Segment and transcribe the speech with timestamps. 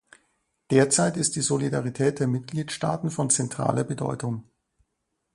[0.71, 4.49] Derzeit ist die Solidarität der Mitgliedstaaten von zentraler Bedeutung.